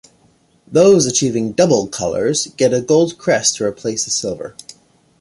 Those 0.65 1.05
achieving 1.05 1.51
"double 1.51 1.85
colours" 1.87 2.47
get 2.57 2.73
a 2.73 2.81
gold 2.81 3.19
crest 3.19 3.57
to 3.57 3.65
replace 3.65 4.05
the 4.05 4.09
silver. 4.09 4.55